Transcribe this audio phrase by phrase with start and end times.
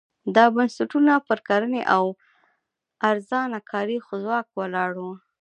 [0.35, 2.03] دا بنسټونه پر کرنې او
[3.09, 5.13] ارزانه کاري ځواک ولاړ وو.